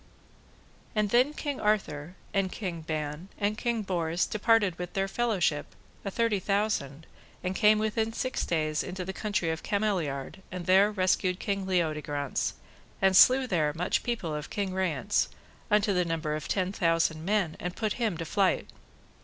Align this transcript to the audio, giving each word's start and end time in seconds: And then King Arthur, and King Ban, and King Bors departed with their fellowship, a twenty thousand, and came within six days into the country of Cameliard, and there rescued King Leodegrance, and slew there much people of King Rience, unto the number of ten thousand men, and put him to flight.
And 0.95 1.11
then 1.11 1.31
King 1.35 1.59
Arthur, 1.61 2.15
and 2.33 2.51
King 2.51 2.81
Ban, 2.81 3.29
and 3.37 3.55
King 3.55 3.83
Bors 3.83 4.25
departed 4.25 4.79
with 4.79 4.93
their 4.93 5.07
fellowship, 5.07 5.75
a 6.03 6.09
twenty 6.09 6.39
thousand, 6.39 7.05
and 7.43 7.55
came 7.55 7.77
within 7.77 8.11
six 8.11 8.43
days 8.43 8.81
into 8.81 9.05
the 9.05 9.13
country 9.13 9.51
of 9.51 9.61
Cameliard, 9.61 10.41
and 10.51 10.65
there 10.65 10.89
rescued 10.91 11.39
King 11.39 11.67
Leodegrance, 11.67 12.53
and 12.99 13.15
slew 13.15 13.45
there 13.45 13.73
much 13.75 14.01
people 14.01 14.33
of 14.33 14.49
King 14.49 14.73
Rience, 14.73 15.29
unto 15.69 15.93
the 15.93 16.03
number 16.03 16.35
of 16.35 16.47
ten 16.47 16.71
thousand 16.71 17.23
men, 17.23 17.55
and 17.59 17.75
put 17.75 17.93
him 18.01 18.17
to 18.17 18.25
flight. 18.25 18.69